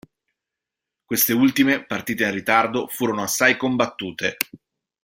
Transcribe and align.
Queste 1.05 1.31
ultime, 1.31 1.85
partite 1.85 2.23
in 2.23 2.31
ritardo, 2.31 2.87
furono 2.87 3.21
assai 3.21 3.55
combattute. 3.55 4.35